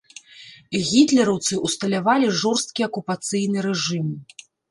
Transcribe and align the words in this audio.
Гітлераўцы 0.91 1.53
ўсталявалі 1.67 2.27
жорсткі 2.41 2.81
акупацыйны 2.89 3.57
рэжым. 3.69 4.07